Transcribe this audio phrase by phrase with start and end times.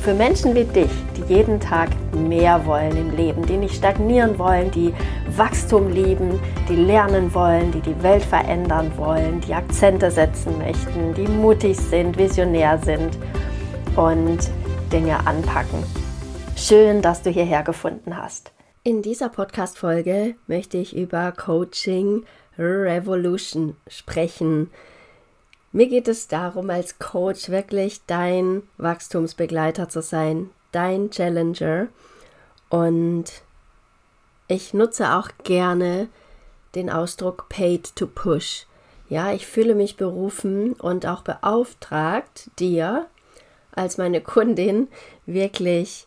[0.00, 4.70] für Menschen wie dich, die jeden Tag mehr wollen im Leben, die nicht stagnieren wollen,
[4.70, 4.94] die
[5.36, 11.28] Wachstum lieben, die lernen wollen, die die Welt verändern wollen, die Akzente setzen möchten, die
[11.28, 13.18] mutig sind, visionär sind
[13.96, 14.50] und
[14.90, 15.84] Dinge anpacken.
[16.56, 18.52] Schön, dass du hierher gefunden hast.
[18.82, 22.24] In dieser Podcast-Folge möchte ich über Coaching
[22.58, 24.70] Revolution sprechen.
[25.72, 31.86] Mir geht es darum, als Coach wirklich dein Wachstumsbegleiter zu sein, dein Challenger.
[32.68, 33.26] Und
[34.48, 36.08] ich nutze auch gerne
[36.74, 38.66] den Ausdruck paid to push.
[39.08, 43.06] Ja, ich fühle mich berufen und auch beauftragt, dir
[43.72, 44.88] als meine Kundin
[45.26, 46.06] wirklich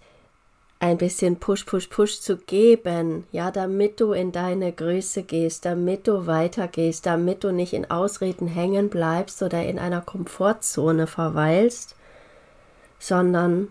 [0.83, 6.09] ein bisschen Push, Push, Push zu geben, ja, damit du in deine Größe gehst, damit
[6.09, 11.95] du weitergehst, damit du nicht in Ausreden hängen bleibst oder in einer Komfortzone verweilst,
[12.99, 13.69] sondern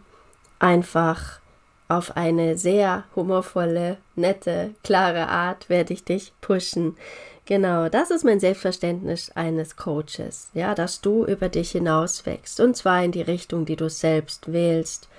[0.58, 1.40] einfach
[1.86, 6.96] auf eine sehr humorvolle, nette, klare Art werde ich dich pushen.
[7.44, 12.74] Genau, das ist mein Selbstverständnis eines Coaches, ja, dass du über dich hinaus wächst und
[12.74, 15.10] zwar in die Richtung, die du selbst wählst.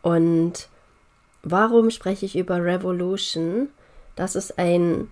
[0.00, 0.68] Und
[1.48, 3.68] Warum spreche ich über Revolution?
[4.16, 5.08] Das ist ein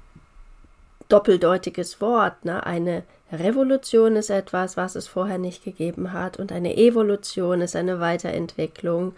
[1.08, 2.44] doppeldeutiges Wort.
[2.44, 2.66] Ne?
[2.66, 8.00] Eine Revolution ist etwas, was es vorher nicht gegeben hat und eine Evolution ist eine
[8.00, 9.14] Weiterentwicklung.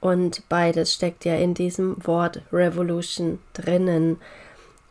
[0.00, 4.20] Und beides steckt ja in diesem Wort Revolution drinnen.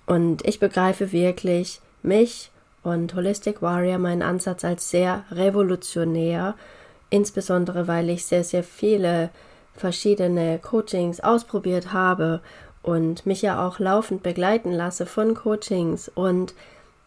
[0.05, 2.51] Und ich begreife wirklich mich
[2.83, 6.55] und Holistic Warrior meinen Ansatz als sehr revolutionär,
[7.09, 9.29] insbesondere weil ich sehr, sehr viele
[9.73, 12.41] verschiedene Coachings ausprobiert habe
[12.81, 16.53] und mich ja auch laufend begleiten lasse von Coachings und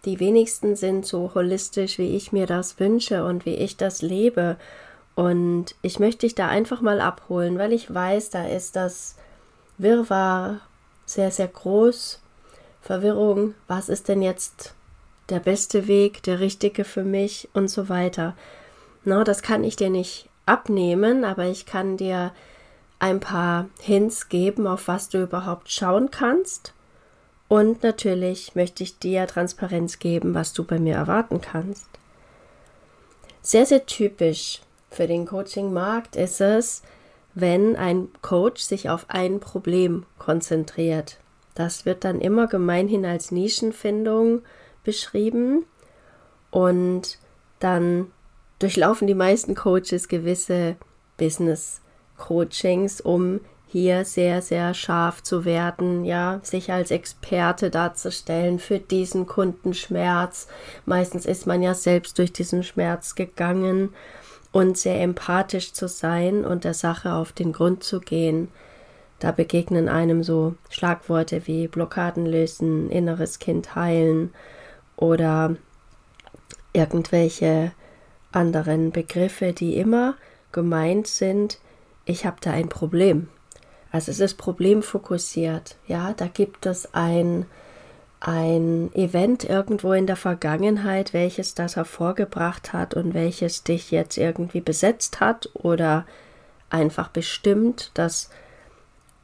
[0.05, 4.57] die wenigsten sind so holistisch, wie ich mir das wünsche und wie ich das lebe.
[5.15, 9.17] Und ich möchte dich da einfach mal abholen, weil ich weiß, da ist das
[9.79, 10.61] Wirrwarr
[11.07, 12.21] sehr, sehr groß.
[12.83, 14.75] Verwirrung, was ist denn jetzt
[15.31, 18.37] der beste Weg, der richtige für mich und so weiter.
[19.05, 22.33] Na, das kann ich dir nicht abnehmen, aber ich kann dir
[23.05, 26.73] ein paar Hints geben, auf was du überhaupt schauen kannst.
[27.49, 31.87] Und natürlich möchte ich dir Transparenz geben, was du bei mir erwarten kannst.
[33.43, 36.83] Sehr, sehr typisch für den Coaching-Markt ist es,
[37.35, 41.19] wenn ein Coach sich auf ein Problem konzentriert.
[41.55, 44.41] Das wird dann immer gemeinhin als Nischenfindung
[44.83, 45.67] beschrieben
[46.51, 47.19] und
[47.59, 48.11] dann
[48.61, 50.77] durchlaufen die meisten Coaches gewisse
[51.19, 51.83] Business
[52.17, 59.27] Coachings, um hier sehr, sehr scharf zu werden, ja, sich als Experte darzustellen für diesen
[59.27, 60.47] Kundenschmerz.
[60.87, 63.93] Meistens ist man ja selbst durch diesen Schmerz gegangen
[64.53, 68.47] und sehr empathisch zu sein und der Sache auf den Grund zu gehen.
[69.19, 74.33] Da begegnen einem so Schlagworte wie Blockaden lösen, inneres Kind heilen
[74.97, 75.57] oder
[76.73, 77.73] irgendwelche
[78.31, 80.15] anderen Begriffe, die immer
[80.53, 81.59] gemeint sind,
[82.05, 83.29] ich habe da ein Problem.
[83.91, 85.77] Also es ist problemfokussiert.
[85.87, 87.47] Ja, da gibt es ein,
[88.21, 94.61] ein Event irgendwo in der Vergangenheit, welches das hervorgebracht hat und welches dich jetzt irgendwie
[94.61, 96.07] besetzt hat oder
[96.71, 97.93] einfach bestimmt.
[97.95, 98.31] Das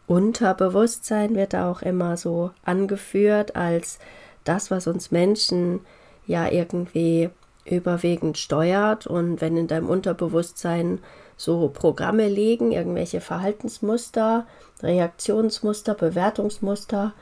[0.07, 3.99] Unterbewusstsein wird auch immer so angeführt als
[4.45, 5.81] das, was uns Menschen
[6.27, 7.31] ja irgendwie
[7.65, 9.07] überwiegend steuert.
[9.07, 11.01] Und wenn in deinem Unterbewusstsein
[11.41, 14.47] so Programme liegen, irgendwelche Verhaltensmuster,
[14.83, 17.15] Reaktionsmuster, Bewertungsmuster,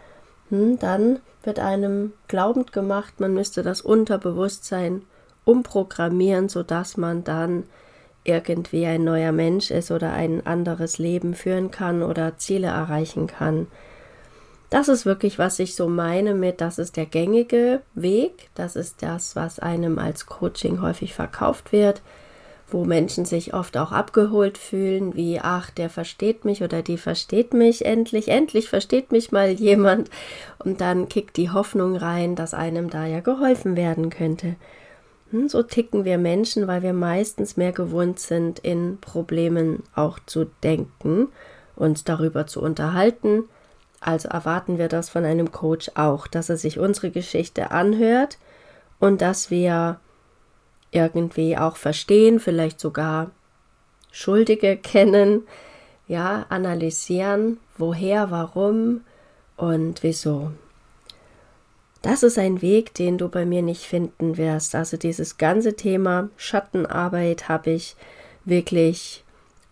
[0.49, 5.03] hm, dann wird einem glaubend gemacht, man müsste das Unterbewusstsein
[5.45, 7.63] umprogrammieren, sodass man dann
[8.25, 13.69] irgendwie ein neuer Mensch ist oder ein anderes Leben führen kann oder Ziele erreichen kann.
[14.69, 19.01] Das ist wirklich, was ich so meine mit, das ist der gängige Weg, das ist
[19.01, 22.03] das, was einem als Coaching häufig verkauft wird
[22.71, 27.55] wo Menschen sich oft auch abgeholt fühlen, wie, ach, der versteht mich oder die versteht
[27.55, 30.11] mich endlich, endlich versteht mich mal jemand.
[30.59, 34.57] Und dann kickt die Hoffnung rein, dass einem da ja geholfen werden könnte.
[35.31, 40.47] Hm, so ticken wir Menschen, weil wir meistens mehr gewohnt sind, in Problemen auch zu
[40.63, 41.29] denken,
[41.77, 43.45] uns darüber zu unterhalten,
[44.01, 48.39] Also erwarten wir das von einem Coach auch, dass er sich unsere Geschichte anhört
[49.01, 49.99] und dass wir
[50.91, 53.31] irgendwie auch verstehen, vielleicht sogar
[54.11, 55.47] Schuldige kennen,
[56.07, 59.03] ja, analysieren, woher, warum
[59.57, 60.53] und wieso.
[62.03, 64.75] Das ist ein Weg, den du bei mir nicht finden wirst.
[64.75, 67.97] Also dieses ganze Thema Schattenarbeit habe ich
[68.45, 69.25] wirklich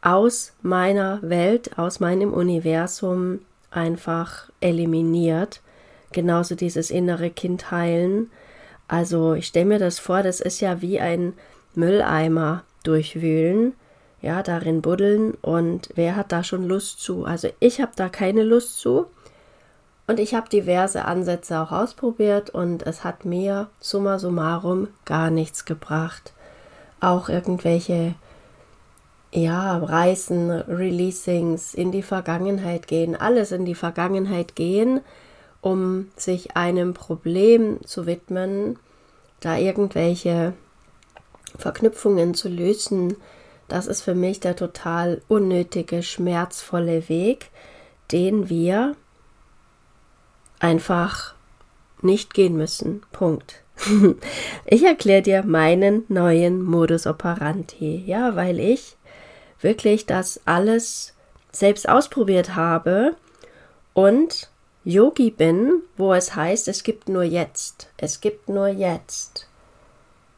[0.03, 3.41] aus meiner Welt, aus meinem Universum
[3.71, 5.61] einfach eliminiert.
[6.13, 8.31] Genauso dieses innere Kind heilen.
[8.89, 11.35] Also ich stelle mir das vor, das ist ja wie ein
[11.75, 13.75] Mülleimer durchwühlen,
[14.23, 17.25] ja, darin buddeln und wer hat da schon Lust zu?
[17.25, 19.07] Also ich habe da keine Lust zu
[20.07, 25.65] und ich habe diverse Ansätze auch ausprobiert und es hat mir summa summarum gar nichts
[25.65, 26.33] gebracht.
[27.01, 28.15] Auch irgendwelche
[29.33, 35.01] ja, Reisen, Releasings, in die Vergangenheit gehen, alles in die Vergangenheit gehen,
[35.61, 38.79] um sich einem Problem zu widmen,
[39.41, 40.55] da irgendwelche
[41.59, 43.17] Verknüpfungen zu lösen,
[43.69, 47.51] das ist für mich der total unnötige, schmerzvolle Weg,
[48.13, 48.95] den wir
[50.61, 51.35] einfach
[52.01, 53.03] nicht gehen müssen.
[53.13, 53.63] Punkt.
[54.67, 58.97] ich erkläre dir meinen neuen Modus operandi, ja, weil ich
[59.61, 61.15] wirklich das alles
[61.51, 63.17] selbst ausprobiert habe
[63.93, 64.51] und
[64.89, 67.89] Yogi bin, wo es heißt, es gibt nur jetzt.
[67.97, 69.49] Es gibt nur jetzt.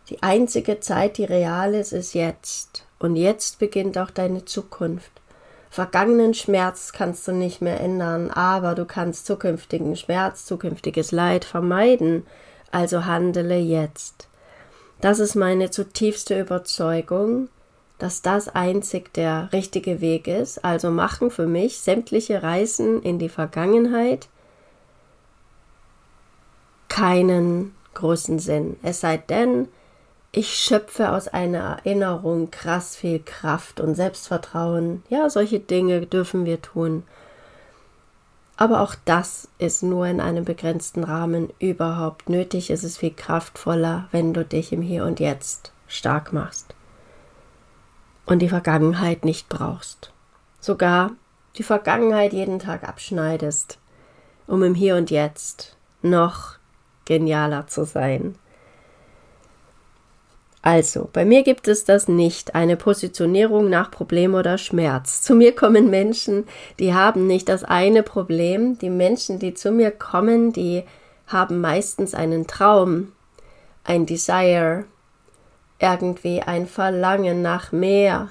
[0.09, 2.87] Die einzige Zeit, die real ist, ist jetzt.
[2.99, 5.11] Und jetzt beginnt auch deine Zukunft.
[5.69, 12.27] Vergangenen Schmerz kannst du nicht mehr ändern, aber du kannst zukünftigen Schmerz, zukünftiges Leid vermeiden.
[12.73, 14.29] Also handele jetzt.
[15.03, 17.51] Das ist meine zutiefste Überzeugung
[17.99, 20.65] dass das einzig der richtige Weg ist.
[20.65, 24.29] Also machen für mich sämtliche Reisen in die Vergangenheit
[26.89, 28.77] keinen großen Sinn.
[28.83, 29.69] Es sei denn,
[30.31, 35.03] ich schöpfe aus einer Erinnerung krass viel Kraft und Selbstvertrauen.
[35.09, 37.03] Ja, solche Dinge dürfen wir tun.
[38.57, 42.71] Aber auch das ist nur in einem begrenzten Rahmen überhaupt nötig.
[42.71, 46.75] Es ist viel kraftvoller, wenn du dich im Hier und Jetzt stark machst
[48.27, 50.13] und die Vergangenheit nicht brauchst.
[50.61, 51.13] Sogar
[51.57, 53.79] die Vergangenheit jeden Tag abschneidest,
[54.47, 56.58] um im Hier und Jetzt noch
[57.09, 58.37] genialer zu sein.
[60.61, 65.23] Also, bei mir gibt es das nicht, eine Positionierung nach Problem oder Schmerz.
[65.23, 66.47] Zu mir kommen Menschen,
[66.79, 68.77] die haben nicht das eine Problem.
[68.79, 70.85] Die Menschen, die zu mir kommen, die
[71.27, 73.13] haben meistens einen Traum,
[73.85, 74.85] ein Desire,
[75.79, 78.29] irgendwie ein Verlangen nach mehr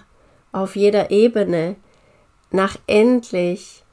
[0.52, 1.76] auf jeder Ebene,
[2.52, 3.84] nach endlich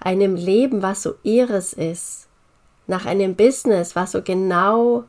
[0.00, 2.28] einem Leben, was so ihres ist,
[2.86, 5.04] nach einem Business, was so genau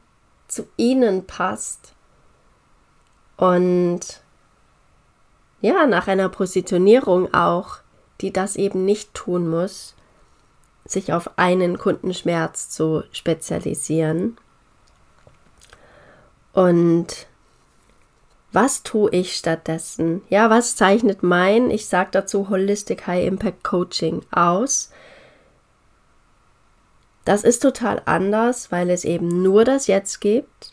[0.47, 1.93] zu ihnen passt
[3.37, 3.99] und
[5.61, 7.77] ja, nach einer Positionierung auch,
[8.21, 9.95] die das eben nicht tun muss,
[10.85, 14.37] sich auf einen Kundenschmerz zu spezialisieren.
[16.53, 17.27] Und
[18.51, 20.21] was tue ich stattdessen?
[20.29, 24.91] Ja, was zeichnet mein, ich sage dazu Holistic High Impact Coaching aus?
[27.25, 30.71] Das ist total anders, weil es eben nur das Jetzt gibt.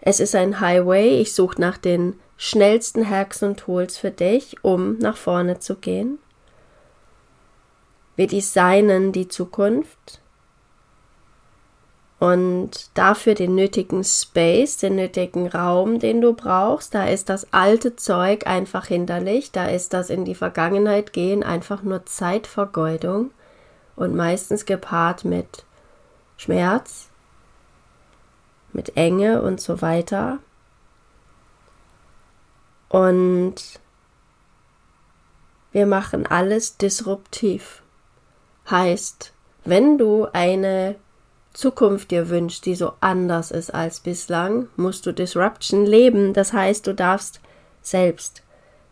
[0.00, 1.20] Es ist ein Highway.
[1.20, 6.18] Ich suche nach den schnellsten Hacks und Tools für dich, um nach vorne zu gehen.
[8.16, 10.20] Wir designen die Zukunft
[12.20, 16.94] und dafür den nötigen Space, den nötigen Raum, den du brauchst.
[16.94, 21.82] Da ist das alte Zeug einfach hinderlich, da ist das in die Vergangenheit gehen einfach
[21.82, 23.30] nur Zeitvergeudung
[24.00, 25.66] und meistens gepaart mit
[26.38, 27.10] Schmerz,
[28.72, 30.38] mit Enge und so weiter.
[32.88, 33.56] Und
[35.72, 37.82] wir machen alles disruptiv.
[38.70, 39.34] Heißt,
[39.66, 40.96] wenn du eine
[41.52, 46.32] Zukunft dir wünscht, die so anders ist als bislang, musst du Disruption leben.
[46.32, 47.40] Das heißt, du darfst
[47.82, 48.42] selbst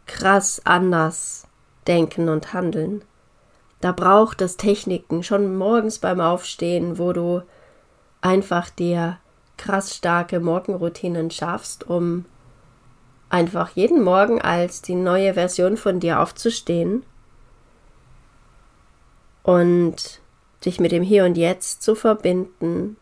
[0.06, 1.46] krass anders
[1.86, 3.02] denken und handeln.
[3.80, 7.42] Da braucht es Techniken, schon morgens beim Aufstehen, wo du
[8.20, 9.18] einfach dir
[9.56, 12.24] krass starke Morgenroutinen schaffst, um
[13.28, 17.04] einfach jeden Morgen als die neue Version von dir aufzustehen
[19.42, 20.20] und
[20.64, 22.96] dich mit dem Hier und Jetzt zu verbinden,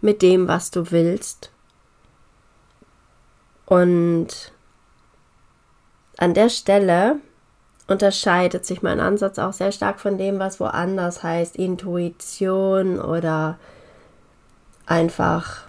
[0.00, 1.50] mit dem, was du willst.
[3.66, 4.52] Und
[6.16, 7.16] an der Stelle
[7.86, 13.58] unterscheidet sich mein Ansatz auch sehr stark von dem, was woanders heißt, Intuition oder
[14.86, 15.66] einfach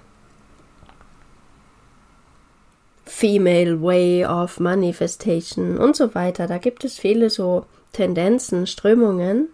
[3.06, 6.48] Female Way of Manifestation und so weiter.
[6.48, 9.50] Da gibt es viele so Tendenzen, Strömungen.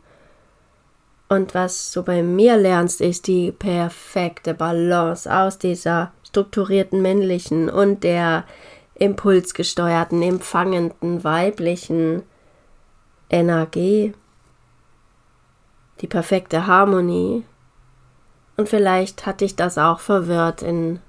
[1.29, 8.03] Und was du bei mir lernst, ist die perfekte Balance aus dieser strukturierten männlichen und
[8.03, 8.45] der
[8.95, 12.23] impulsgesteuerten, empfangenden weiblichen
[13.31, 14.13] Energie,
[16.01, 17.43] die perfekte Harmonie.
[18.57, 20.99] Und vielleicht hat dich das auch verwirrt in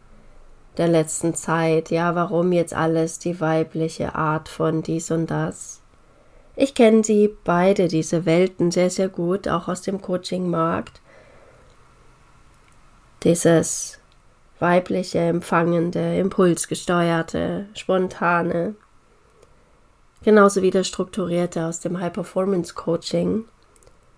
[0.78, 1.90] der letzten Zeit.
[1.90, 5.82] Ja, warum jetzt alles die weibliche Art von dies und das?
[6.54, 11.00] Ich kenne sie beide, diese Welten, sehr, sehr gut, auch aus dem Coaching-Markt.
[13.24, 13.98] Dieses
[14.58, 18.76] weibliche, empfangende, impulsgesteuerte, spontane,
[20.24, 23.44] genauso wie das strukturierte aus dem High-Performance-Coaching.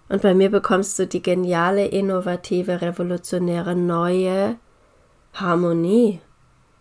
[0.09, 4.57] Und bei mir bekommst du die geniale, innovative, revolutionäre, neue
[5.33, 6.21] Harmonie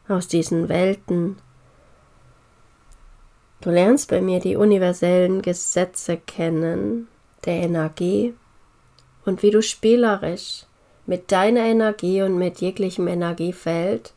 [0.08, 1.38] aus diesen Welten.
[3.62, 7.08] Du lernst bei mir die universellen Gesetze kennen,
[7.46, 8.34] der Energie
[9.25, 10.65] und wie du spielerisch
[11.06, 14.13] mit deiner Energie und mit jeglichem Energiefeld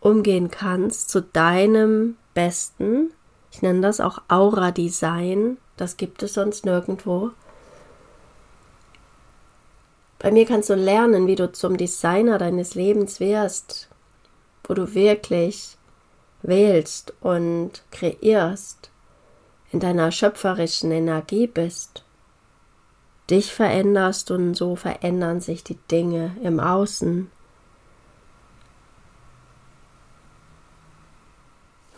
[0.00, 3.12] umgehen kannst zu deinem Besten.
[3.50, 7.30] Ich nenne das auch Aura-Design, das gibt es sonst nirgendwo.
[10.18, 13.88] Bei mir kannst du lernen, wie du zum Designer deines Lebens wirst,
[14.64, 15.78] wo du wirklich
[16.42, 18.90] wählst und kreierst,
[19.72, 22.04] in deiner schöpferischen Energie bist,
[23.30, 27.30] dich veränderst und so verändern sich die Dinge im Außen.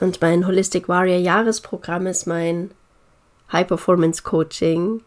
[0.02, 2.72] Und mein Holistic Warrior Jahresprogramm ist mein
[3.52, 5.00] High Performance Coaching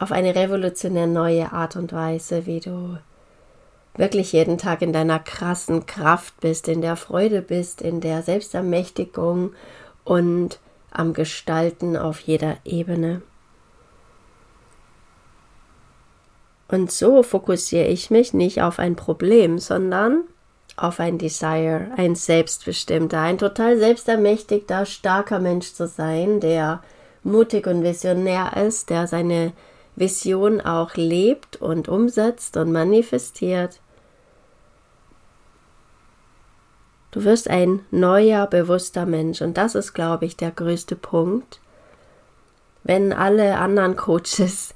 [0.00, 2.98] auf eine revolutionär neue Art und Weise, wie du
[3.94, 9.52] wirklich jeden Tag in deiner krassen Kraft bist, in der Freude bist, in der Selbstermächtigung
[10.02, 10.58] und
[10.90, 13.22] am Gestalten auf jeder Ebene.
[16.66, 20.24] Und so fokussiere ich mich nicht auf ein Problem, sondern
[20.76, 26.82] auf ein Desire, ein selbstbestimmter, ein total selbstermächtigter, starker Mensch zu sein, der
[27.22, 29.52] mutig und visionär ist, der seine
[29.94, 33.80] Vision auch lebt und umsetzt und manifestiert
[37.16, 39.40] Du wirst ein neuer, bewusster Mensch.
[39.40, 41.60] Und das ist, glaube ich, der größte Punkt.
[42.84, 44.74] Wenn alle anderen Coaches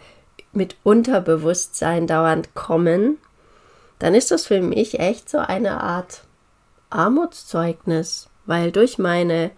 [0.54, 3.18] mit Unterbewusstsein dauernd kommen,
[4.00, 6.24] dann ist das für mich echt so eine Art
[6.88, 9.52] Armutszeugnis, weil durch meine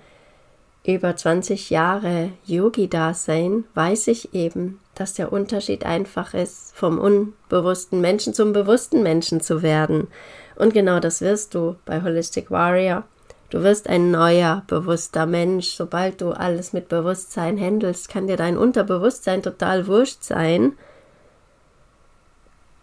[0.84, 8.34] über 20 Jahre Yogi-Dasein weiß ich eben, dass der Unterschied einfach ist, vom unbewussten Menschen
[8.34, 10.08] zum bewussten Menschen zu werden.
[10.56, 13.04] Und genau das wirst du bei Holistic Warrior.
[13.50, 15.68] Du wirst ein neuer, bewusster Mensch.
[15.68, 20.72] Sobald du alles mit Bewusstsein handelst, kann dir dein Unterbewusstsein total wurscht sein.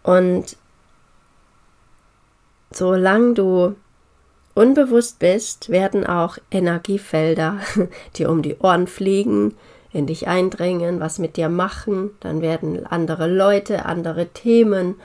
[0.02, 0.56] Und
[2.72, 3.74] solange du
[4.54, 7.58] unbewusst bist, werden auch Energiefelder
[8.16, 9.54] dir um die Ohren fliegen,
[9.92, 12.10] in dich eindringen, was mit dir machen.
[12.20, 14.96] Dann werden andere Leute, andere Themen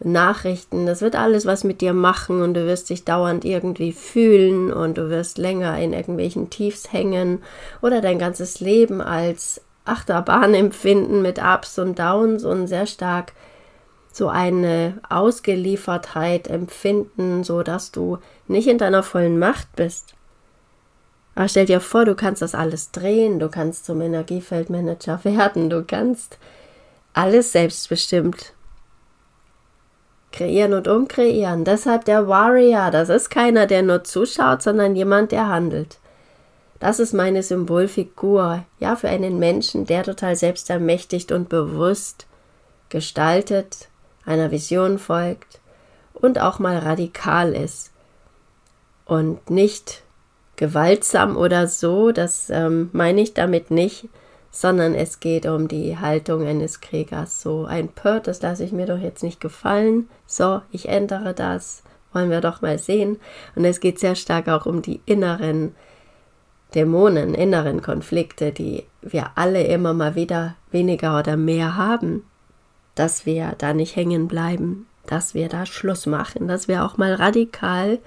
[0.00, 4.70] Nachrichten, das wird alles was mit dir machen und du wirst dich dauernd irgendwie fühlen
[4.70, 7.42] und du wirst länger in irgendwelchen Tiefs hängen
[7.80, 13.32] oder dein ganzes Leben als Achterbahn empfinden mit Ups und Downs und sehr stark
[14.16, 18.18] so eine Ausgeliefertheit empfinden, so dass du
[18.48, 20.14] nicht in deiner vollen Macht bist.
[21.34, 25.84] Aber stell dir vor, du kannst das alles drehen, du kannst zum Energiefeldmanager werden, du
[25.84, 26.38] kannst
[27.12, 28.54] alles selbstbestimmt
[30.32, 31.64] kreieren und umkreieren.
[31.64, 35.98] Deshalb der Warrior, das ist keiner, der nur zuschaut, sondern jemand, der handelt.
[36.78, 42.26] Das ist meine Symbolfigur, ja, für einen Menschen, der total selbstermächtigt und bewusst
[42.88, 43.88] gestaltet,
[44.26, 45.60] einer Vision folgt
[46.12, 47.92] und auch mal radikal ist
[49.06, 50.02] und nicht
[50.56, 54.08] gewaltsam oder so, das ähm, meine ich damit nicht,
[54.50, 57.42] sondern es geht um die Haltung eines Kriegers.
[57.42, 60.08] So ein Pert, das lasse ich mir doch jetzt nicht gefallen.
[60.26, 61.82] So, ich ändere das.
[62.12, 63.18] Wollen wir doch mal sehen.
[63.54, 65.74] Und es geht sehr stark auch um die inneren
[66.74, 72.24] Dämonen, inneren Konflikte, die wir alle immer mal wieder weniger oder mehr haben.
[72.96, 77.14] Dass wir da nicht hängen bleiben, dass wir da Schluss machen, dass wir auch mal
[77.14, 78.00] radikal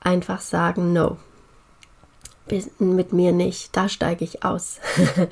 [0.00, 1.18] einfach sagen, no,
[2.78, 4.80] mit mir nicht, da steige ich aus.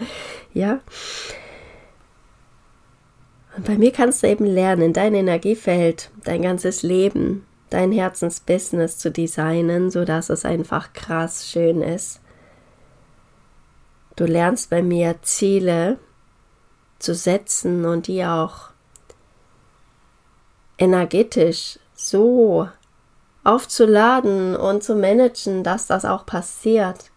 [0.53, 0.81] ja.
[3.57, 9.11] Und bei mir kannst du eben lernen, dein Energiefeld, dein ganzes Leben, dein Herzensbusiness zu
[9.11, 12.21] designen, sodass es einfach krass schön ist.
[14.15, 15.99] Du lernst bei mir Ziele
[16.99, 18.71] zu setzen und die auch
[20.78, 22.69] energetisch so
[23.45, 27.11] aufzuladen und zu managen, dass das auch passiert.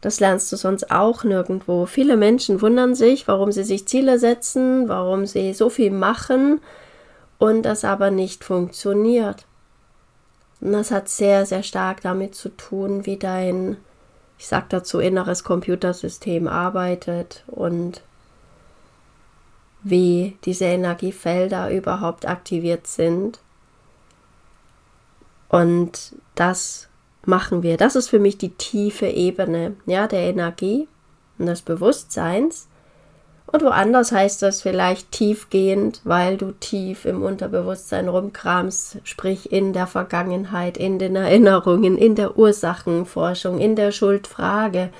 [0.00, 1.84] Das lernst du sonst auch nirgendwo.
[1.86, 6.60] Viele Menschen wundern sich, warum sie sich Ziele setzen, warum sie so viel machen
[7.38, 9.46] und das aber nicht funktioniert.
[10.60, 13.76] Und das hat sehr, sehr stark damit zu tun, wie dein,
[14.38, 18.02] ich sag dazu, inneres Computersystem arbeitet und
[19.82, 23.40] wie diese Energiefelder überhaupt aktiviert sind
[25.50, 26.88] und das
[27.26, 27.76] machen wir.
[27.76, 30.88] Das ist für mich die tiefe Ebene ja, der Energie
[31.38, 32.68] und des Bewusstseins.
[33.46, 39.88] Und woanders heißt das vielleicht tiefgehend, weil du tief im Unterbewusstsein rumkramst, sprich in der
[39.88, 44.90] Vergangenheit, in den Erinnerungen, in der Ursachenforschung, in der Schuldfrage.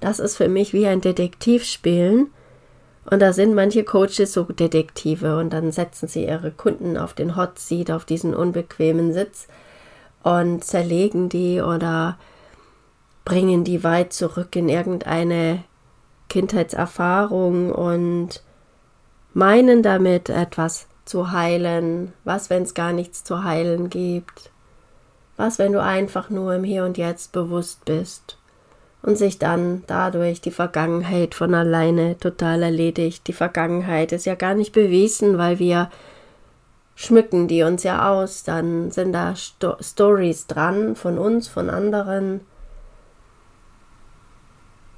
[0.00, 2.28] Das ist für mich wie ein Detektivspielen.
[3.10, 7.36] Und da sind manche Coaches so Detektive und dann setzen sie ihre Kunden auf den
[7.36, 9.48] Hot Seat, auf diesen unbequemen Sitz
[10.22, 12.18] und zerlegen die oder
[13.24, 15.64] bringen die weit zurück in irgendeine
[16.28, 18.42] Kindheitserfahrung und
[19.32, 22.12] meinen damit etwas zu heilen.
[22.24, 24.50] Was, wenn es gar nichts zu heilen gibt?
[25.36, 28.37] Was, wenn du einfach nur im Hier und Jetzt bewusst bist
[29.02, 33.26] und sich dann dadurch die Vergangenheit von alleine total erledigt?
[33.26, 35.90] Die Vergangenheit ist ja gar nicht bewiesen, weil wir
[36.94, 42.40] schmücken die uns ja aus, dann sind da Sto Stories dran von uns, von anderen.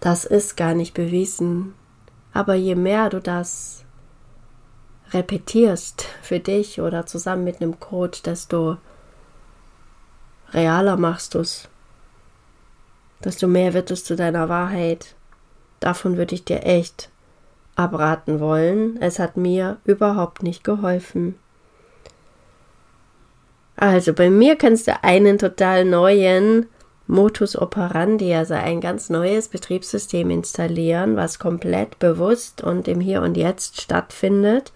[0.01, 1.75] Das ist gar nicht bewiesen.
[2.33, 3.85] Aber je mehr du das
[5.13, 8.79] repetierst für dich oder zusammen mit einem Coach, desto
[10.53, 11.70] realer machst du es.
[13.25, 15.15] Desto mehr wird es zu deiner Wahrheit.
[15.79, 17.11] Davon würde ich dir echt
[17.77, 19.01] abraten wollen.
[19.01, 21.35] Es hat mir überhaupt nicht geholfen.
[23.77, 26.67] Also bei mir kannst du einen total neuen
[27.07, 33.37] Modus operandi, also ein ganz neues Betriebssystem installieren, was komplett bewusst und im Hier und
[33.37, 34.73] Jetzt stattfindet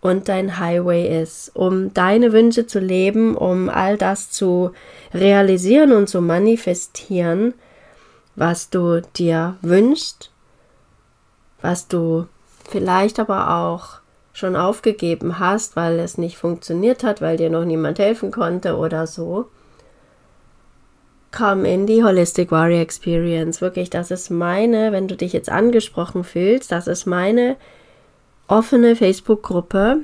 [0.00, 4.72] und dein Highway ist, um deine Wünsche zu leben, um all das zu
[5.12, 7.54] realisieren und zu manifestieren,
[8.38, 10.30] was du dir wünschst,
[11.60, 12.26] was du
[12.68, 14.00] vielleicht aber auch
[14.32, 19.08] schon aufgegeben hast, weil es nicht funktioniert hat, weil dir noch niemand helfen konnte oder
[19.08, 19.46] so,
[21.32, 23.60] komm in die Holistic Warrior Experience.
[23.60, 27.56] Wirklich, das ist meine, wenn du dich jetzt angesprochen fühlst, das ist meine
[28.46, 30.00] offene Facebook-Gruppe,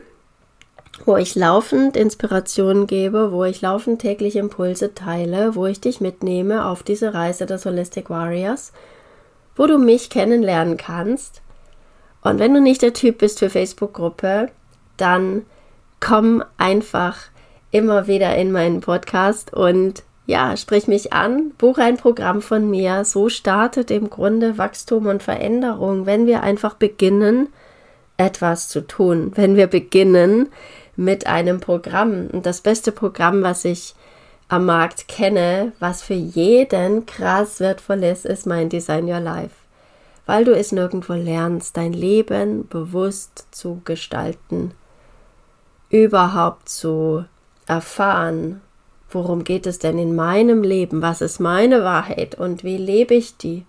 [1.05, 6.67] wo ich laufend Inspirationen gebe, wo ich laufend täglich Impulse teile, wo ich dich mitnehme
[6.67, 8.73] auf diese Reise des Holistic Warriors,
[9.57, 11.43] wo du mich kennenlernen kannst
[12.25, 14.49] und wenn du nicht der Typ bist für Facebook-Gruppe,
[14.97, 15.43] dann
[16.01, 17.19] komm einfach
[17.71, 23.05] immer wieder in meinen Podcast und ja, sprich mich an, buche ein Programm von mir.
[23.05, 27.49] So startet im Grunde Wachstum und Veränderung, wenn wir einfach beginnen,
[28.17, 30.49] etwas zu tun, wenn wir beginnen
[30.97, 32.29] mit einem Programm.
[32.33, 33.95] Und das beste Programm, was ich
[34.49, 39.65] am Markt kenne, was für jeden krass wertvoll ist, ist mein Design Your Life
[40.27, 44.73] weil du es nirgendwo lernst, dein Leben bewusst zu gestalten,
[45.91, 47.25] überhaupt zu
[47.67, 48.61] erfahren,
[49.11, 53.37] worum geht es denn in meinem Leben, was ist meine Wahrheit und wie lebe ich
[53.37, 53.65] die.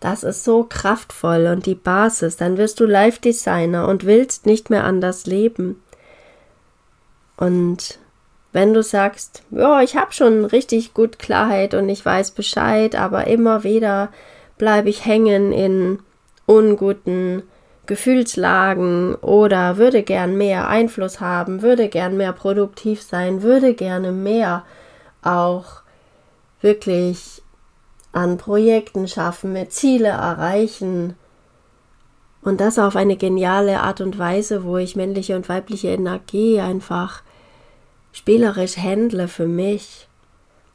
[0.00, 4.84] Das ist so kraftvoll und die Basis, dann wirst du Live-Designer und willst nicht mehr
[4.84, 5.82] anders leben.
[7.36, 7.98] Und
[8.52, 13.26] wenn du sagst, ja, ich habe schon richtig gut Klarheit und ich weiß Bescheid, aber
[13.26, 14.10] immer wieder
[14.56, 15.98] bleibe ich hängen in
[16.46, 17.42] unguten
[17.86, 24.64] Gefühlslagen oder würde gern mehr Einfluss haben, würde gern mehr produktiv sein, würde gerne mehr
[25.22, 25.82] auch
[26.60, 27.42] wirklich
[28.18, 31.14] an Projekten schaffen, mehr Ziele erreichen.
[32.42, 37.22] Und das auf eine geniale Art und Weise, wo ich männliche und weibliche Energie einfach
[38.12, 40.08] spielerisch handle für mich,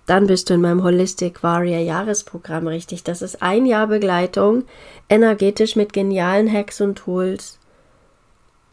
[0.05, 3.03] dann bist du in meinem Holistic Warrior Jahresprogramm richtig.
[3.03, 4.65] Das ist ein Jahr Begleitung,
[5.09, 7.59] energetisch mit genialen Hacks und Tools,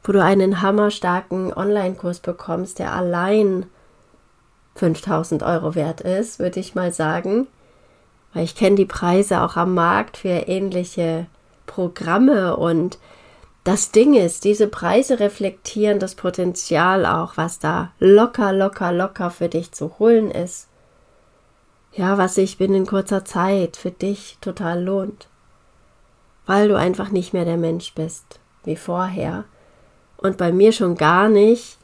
[0.03, 3.67] wo du einen hammerstarken Online-Kurs bekommst, der allein
[4.75, 7.47] 5000 Euro wert ist, würde ich mal sagen.
[8.33, 11.27] Weil ich kenne die Preise auch am Markt für ähnliche
[11.67, 12.99] Programme und
[13.65, 19.49] das Ding ist, diese Preise reflektieren das Potenzial auch, was da locker, locker, locker für
[19.49, 20.69] dich zu holen ist.
[21.93, 25.29] Ja, was sich binnen kurzer Zeit für dich total lohnt.
[26.47, 29.45] Weil du einfach nicht mehr der Mensch bist wie vorher.
[30.17, 31.79] Und bei mir schon gar nicht,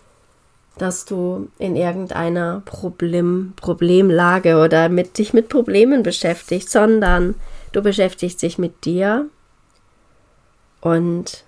[0.78, 7.34] dass du in irgendeiner Problem, Problemlage oder mit dich mit Problemen beschäftigst, sondern
[7.72, 9.28] du beschäftigst dich mit dir
[10.80, 11.44] und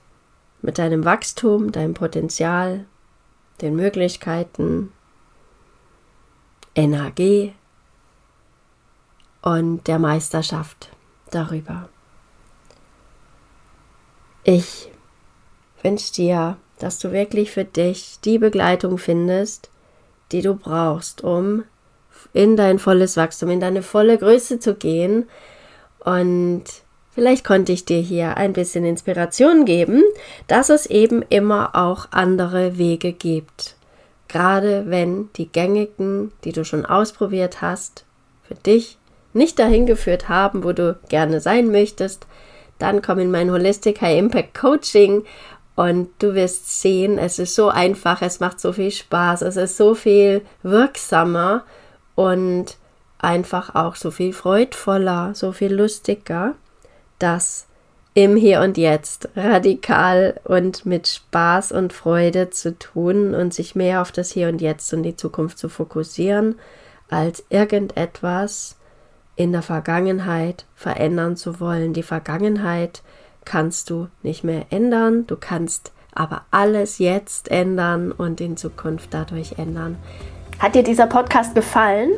[0.62, 2.86] mit deinem Wachstum, deinem Potenzial,
[3.60, 4.92] den Möglichkeiten,
[6.74, 7.54] Energie
[9.42, 10.90] und der Meisterschaft
[11.30, 11.88] darüber.
[14.44, 14.90] Ich
[15.82, 19.70] wünsche dir, dass du wirklich für dich die Begleitung findest,
[20.32, 21.64] die du brauchst, um
[22.32, 25.28] in dein volles Wachstum, in deine volle Größe zu gehen
[26.00, 26.64] und
[27.18, 30.04] Vielleicht konnte ich dir hier ein bisschen Inspiration geben,
[30.46, 33.74] dass es eben immer auch andere Wege gibt.
[34.28, 38.04] Gerade wenn die gängigen, die du schon ausprobiert hast,
[38.44, 38.98] für dich
[39.32, 42.28] nicht dahin geführt haben, wo du gerne sein möchtest,
[42.78, 45.24] dann komm in mein Holistic High Impact Coaching
[45.78, 49.76] und du wirst sehen, es ist so einfach, es macht so viel Spaß, es ist
[49.76, 51.62] so viel wirksamer
[52.16, 52.76] und
[53.20, 56.56] einfach auch so viel freudvoller, so viel lustiger
[57.20, 57.68] das
[58.14, 64.02] im Hier und Jetzt radikal und mit Spaß und Freude zu tun und sich mehr
[64.02, 66.56] auf das Hier und Jetzt und die Zukunft zu fokussieren,
[67.08, 68.74] als irgendetwas
[69.36, 71.92] in der Vergangenheit verändern zu wollen.
[71.92, 73.02] Die Vergangenheit
[73.48, 79.58] kannst du nicht mehr ändern, du kannst aber alles jetzt ändern und in Zukunft dadurch
[79.58, 79.96] ändern.
[80.58, 82.10] Hat dir dieser Podcast gefallen?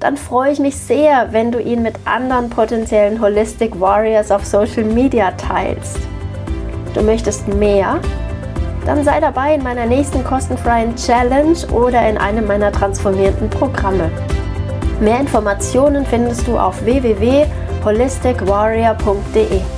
[0.00, 4.84] dann freue ich mich sehr, wenn du ihn mit anderen potenziellen Holistic Warriors auf Social
[4.84, 5.98] Media teilst.
[6.94, 7.98] Du möchtest mehr?
[8.86, 14.10] Dann sei dabei in meiner nächsten kostenfreien Challenge oder in einem meiner transformierten Programme.
[15.00, 19.77] Mehr Informationen findest du auf www.holisticwarrior.de.